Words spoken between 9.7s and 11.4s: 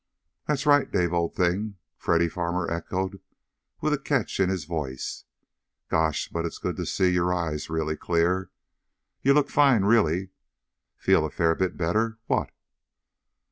really. Feel a